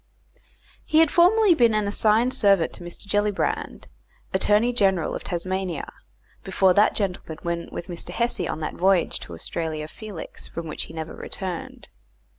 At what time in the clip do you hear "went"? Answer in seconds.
7.43-7.71